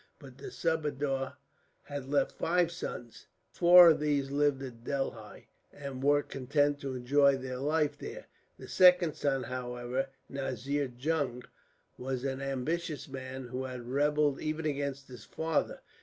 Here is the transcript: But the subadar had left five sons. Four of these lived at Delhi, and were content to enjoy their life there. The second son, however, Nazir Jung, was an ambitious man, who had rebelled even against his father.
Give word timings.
But 0.17 0.39
the 0.39 0.49
subadar 0.49 1.35
had 1.83 2.09
left 2.09 2.31
five 2.31 2.71
sons. 2.71 3.27
Four 3.51 3.91
of 3.91 3.99
these 3.99 4.31
lived 4.31 4.63
at 4.63 4.83
Delhi, 4.83 5.47
and 5.71 6.01
were 6.01 6.23
content 6.23 6.79
to 6.81 6.95
enjoy 6.95 7.37
their 7.37 7.59
life 7.59 7.99
there. 7.99 8.25
The 8.57 8.67
second 8.67 9.13
son, 9.13 9.43
however, 9.43 10.07
Nazir 10.27 10.91
Jung, 10.97 11.43
was 11.99 12.23
an 12.23 12.41
ambitious 12.41 13.07
man, 13.07 13.49
who 13.49 13.65
had 13.65 13.85
rebelled 13.89 14.41
even 14.41 14.65
against 14.65 15.07
his 15.07 15.23
father. 15.25 15.81